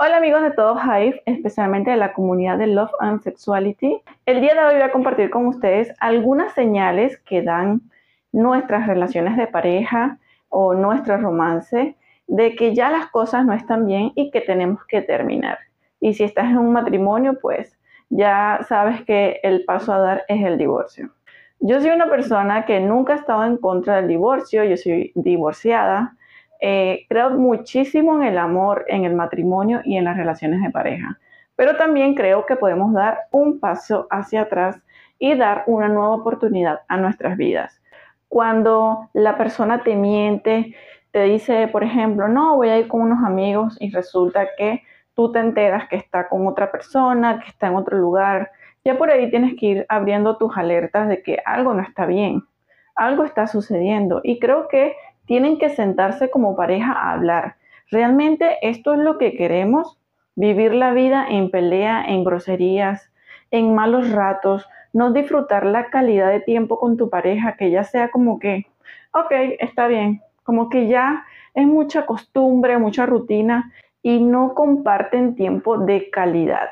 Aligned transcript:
Hola 0.00 0.18
amigos 0.18 0.42
de 0.42 0.52
todo 0.52 0.76
Hive, 0.76 1.20
especialmente 1.26 1.90
de 1.90 1.96
la 1.96 2.12
comunidad 2.12 2.56
de 2.56 2.68
Love 2.68 2.92
and 3.00 3.20
Sexuality. 3.20 4.00
El 4.26 4.40
día 4.40 4.54
de 4.54 4.60
hoy 4.60 4.74
voy 4.74 4.82
a 4.82 4.92
compartir 4.92 5.28
con 5.28 5.48
ustedes 5.48 5.92
algunas 5.98 6.52
señales 6.52 7.18
que 7.26 7.42
dan 7.42 7.80
nuestras 8.30 8.86
relaciones 8.86 9.36
de 9.36 9.48
pareja 9.48 10.20
o 10.50 10.72
nuestro 10.74 11.16
romance 11.16 11.96
de 12.28 12.54
que 12.54 12.76
ya 12.76 12.92
las 12.92 13.10
cosas 13.10 13.44
no 13.44 13.52
están 13.52 13.86
bien 13.86 14.12
y 14.14 14.30
que 14.30 14.40
tenemos 14.40 14.84
que 14.86 15.02
terminar. 15.02 15.58
Y 15.98 16.14
si 16.14 16.22
estás 16.22 16.44
en 16.44 16.58
un 16.58 16.72
matrimonio, 16.72 17.36
pues 17.42 17.76
ya 18.08 18.60
sabes 18.68 19.02
que 19.04 19.40
el 19.42 19.64
paso 19.64 19.92
a 19.92 19.98
dar 19.98 20.24
es 20.28 20.46
el 20.46 20.58
divorcio. 20.58 21.10
Yo 21.58 21.80
soy 21.80 21.90
una 21.90 22.08
persona 22.08 22.66
que 22.66 22.78
nunca 22.78 23.14
ha 23.14 23.16
estado 23.16 23.44
en 23.44 23.56
contra 23.56 23.96
del 23.96 24.06
divorcio, 24.06 24.62
yo 24.62 24.76
soy 24.76 25.10
divorciada, 25.16 26.16
eh, 26.60 27.06
creo 27.08 27.30
muchísimo 27.30 28.16
en 28.16 28.28
el 28.28 28.38
amor, 28.38 28.84
en 28.88 29.04
el 29.04 29.14
matrimonio 29.14 29.80
y 29.84 29.96
en 29.96 30.04
las 30.04 30.16
relaciones 30.16 30.62
de 30.62 30.70
pareja, 30.70 31.18
pero 31.56 31.76
también 31.76 32.14
creo 32.14 32.46
que 32.46 32.56
podemos 32.56 32.92
dar 32.92 33.20
un 33.30 33.60
paso 33.60 34.06
hacia 34.10 34.42
atrás 34.42 34.80
y 35.18 35.34
dar 35.34 35.64
una 35.66 35.88
nueva 35.88 36.14
oportunidad 36.14 36.80
a 36.88 36.96
nuestras 36.96 37.36
vidas. 37.36 37.80
Cuando 38.28 39.08
la 39.12 39.36
persona 39.36 39.82
te 39.82 39.96
miente, 39.96 40.74
te 41.10 41.22
dice, 41.24 41.68
por 41.68 41.82
ejemplo, 41.82 42.28
no, 42.28 42.56
voy 42.56 42.68
a 42.68 42.78
ir 42.78 42.88
con 42.88 43.00
unos 43.00 43.24
amigos 43.24 43.76
y 43.80 43.90
resulta 43.90 44.48
que 44.56 44.82
tú 45.14 45.32
te 45.32 45.40
enteras 45.40 45.88
que 45.88 45.96
está 45.96 46.28
con 46.28 46.46
otra 46.46 46.70
persona, 46.70 47.40
que 47.40 47.48
está 47.48 47.68
en 47.68 47.76
otro 47.76 47.98
lugar, 47.98 48.50
ya 48.84 48.96
por 48.96 49.10
ahí 49.10 49.30
tienes 49.30 49.54
que 49.58 49.66
ir 49.66 49.86
abriendo 49.88 50.36
tus 50.36 50.56
alertas 50.56 51.08
de 51.08 51.22
que 51.22 51.38
algo 51.44 51.74
no 51.74 51.82
está 51.82 52.06
bien, 52.06 52.44
algo 52.94 53.24
está 53.24 53.46
sucediendo 53.46 54.20
y 54.22 54.38
creo 54.38 54.68
que 54.68 54.94
tienen 55.28 55.58
que 55.58 55.68
sentarse 55.68 56.30
como 56.30 56.56
pareja 56.56 56.92
a 56.92 57.12
hablar. 57.12 57.56
¿Realmente 57.90 58.56
esto 58.62 58.94
es 58.94 59.00
lo 59.00 59.18
que 59.18 59.36
queremos? 59.36 60.00
Vivir 60.34 60.74
la 60.74 60.92
vida 60.92 61.26
en 61.28 61.50
pelea, 61.50 62.02
en 62.04 62.24
groserías, 62.24 63.12
en 63.50 63.74
malos 63.74 64.10
ratos, 64.10 64.66
no 64.94 65.12
disfrutar 65.12 65.66
la 65.66 65.90
calidad 65.90 66.30
de 66.30 66.40
tiempo 66.40 66.80
con 66.80 66.96
tu 66.96 67.10
pareja, 67.10 67.56
que 67.56 67.70
ya 67.70 67.84
sea 67.84 68.10
como 68.10 68.38
que, 68.38 68.66
ok, 69.12 69.30
está 69.60 69.86
bien, 69.86 70.22
como 70.44 70.70
que 70.70 70.88
ya 70.88 71.24
es 71.54 71.66
mucha 71.66 72.06
costumbre, 72.06 72.78
mucha 72.78 73.04
rutina 73.04 73.70
y 74.02 74.20
no 74.20 74.54
comparten 74.54 75.34
tiempo 75.34 75.76
de 75.76 76.08
calidad 76.08 76.70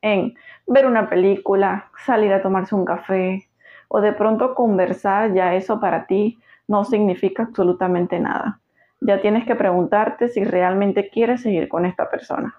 en 0.00 0.34
ver 0.66 0.86
una 0.86 1.10
película, 1.10 1.90
salir 2.06 2.32
a 2.32 2.40
tomarse 2.40 2.74
un 2.74 2.86
café 2.86 3.48
o 3.88 4.00
de 4.00 4.12
pronto 4.14 4.54
conversar, 4.54 5.34
ya 5.34 5.54
eso 5.54 5.78
para 5.78 6.06
ti 6.06 6.38
no 6.72 6.84
significa 6.84 7.42
absolutamente 7.42 8.18
nada. 8.18 8.58
Ya 9.02 9.20
tienes 9.20 9.44
que 9.44 9.54
preguntarte 9.54 10.28
si 10.28 10.42
realmente 10.42 11.10
quieres 11.10 11.42
seguir 11.42 11.68
con 11.68 11.84
esta 11.84 12.08
persona. 12.08 12.54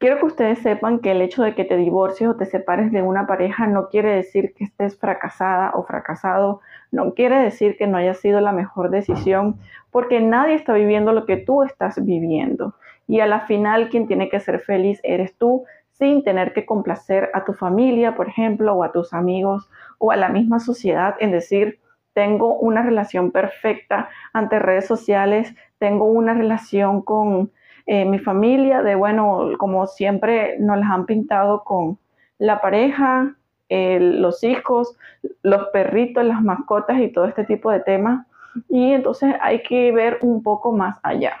Quiero 0.00 0.18
que 0.18 0.26
ustedes 0.26 0.58
sepan 0.58 0.98
que 0.98 1.12
el 1.12 1.22
hecho 1.22 1.44
de 1.44 1.54
que 1.54 1.64
te 1.64 1.76
divorcies 1.76 2.28
o 2.28 2.34
te 2.34 2.44
separes 2.44 2.90
de 2.90 3.02
una 3.02 3.24
pareja 3.28 3.68
no 3.68 3.88
quiere 3.88 4.16
decir 4.16 4.52
que 4.52 4.64
estés 4.64 4.98
fracasada 4.98 5.70
o 5.76 5.84
fracasado, 5.84 6.60
no 6.90 7.14
quiere 7.14 7.36
decir 7.36 7.76
que 7.76 7.86
no 7.86 7.98
haya 7.98 8.14
sido 8.14 8.40
la 8.40 8.50
mejor 8.50 8.90
decisión, 8.90 9.60
porque 9.92 10.20
nadie 10.20 10.54
está 10.56 10.72
viviendo 10.72 11.12
lo 11.12 11.24
que 11.24 11.36
tú 11.36 11.62
estás 11.62 12.04
viviendo. 12.04 12.74
Y 13.06 13.20
a 13.20 13.26
la 13.26 13.42
final 13.46 13.90
quien 13.90 14.08
tiene 14.08 14.28
que 14.28 14.40
ser 14.40 14.58
feliz 14.58 14.98
eres 15.04 15.36
tú, 15.38 15.66
sin 15.92 16.24
tener 16.24 16.52
que 16.52 16.66
complacer 16.66 17.30
a 17.32 17.44
tu 17.44 17.52
familia, 17.52 18.16
por 18.16 18.26
ejemplo, 18.26 18.74
o 18.74 18.82
a 18.82 18.90
tus 18.90 19.12
amigos, 19.12 19.70
o 19.98 20.10
a 20.10 20.16
la 20.16 20.30
misma 20.30 20.58
sociedad 20.58 21.14
en 21.20 21.30
decir, 21.30 21.78
tengo 22.12 22.54
una 22.54 22.82
relación 22.82 23.30
perfecta 23.30 24.08
ante 24.32 24.58
redes 24.58 24.86
sociales, 24.86 25.54
tengo 25.78 26.04
una 26.06 26.34
relación 26.34 27.02
con 27.02 27.50
eh, 27.86 28.04
mi 28.04 28.18
familia, 28.18 28.82
de 28.82 28.94
bueno, 28.94 29.50
como 29.58 29.86
siempre 29.86 30.58
nos 30.58 30.78
las 30.78 30.90
han 30.90 31.06
pintado 31.06 31.64
con 31.64 31.98
la 32.38 32.60
pareja, 32.60 33.34
los 33.70 34.44
hijos, 34.44 34.98
los 35.42 35.68
perritos, 35.68 36.24
las 36.24 36.42
mascotas 36.42 37.00
y 37.00 37.08
todo 37.08 37.24
este 37.24 37.44
tipo 37.44 37.70
de 37.70 37.80
temas. 37.80 38.26
Y 38.68 38.92
entonces 38.92 39.34
hay 39.40 39.62
que 39.62 39.92
ver 39.92 40.18
un 40.20 40.42
poco 40.42 40.72
más 40.72 40.98
allá. 41.02 41.36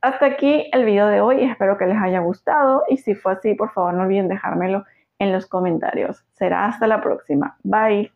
Hasta 0.00 0.26
aquí 0.26 0.68
el 0.72 0.84
video 0.84 1.08
de 1.08 1.20
hoy, 1.20 1.42
espero 1.42 1.76
que 1.76 1.86
les 1.86 1.98
haya 1.98 2.20
gustado 2.20 2.84
y 2.88 2.98
si 2.98 3.14
fue 3.14 3.32
así, 3.32 3.54
por 3.54 3.72
favor 3.72 3.94
no 3.94 4.02
olviden 4.02 4.28
dejármelo 4.28 4.84
en 5.18 5.32
los 5.32 5.46
comentarios. 5.46 6.24
Será 6.34 6.66
hasta 6.66 6.86
la 6.86 7.00
próxima. 7.00 7.56
Bye. 7.64 8.15